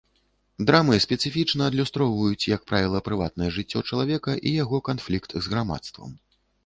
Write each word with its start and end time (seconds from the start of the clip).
Драмы 0.69 0.95
спецыфічна 1.03 1.67
адлюстроўваюць, 1.71 2.49
як 2.55 2.65
правіла, 2.71 3.03
прыватнае 3.09 3.49
жыццё 3.59 3.79
чалавека 3.89 4.31
і 4.37 4.49
яго 4.63 4.77
канфлікт 4.89 5.31
з 5.43 5.53
грамадствам. 5.55 6.09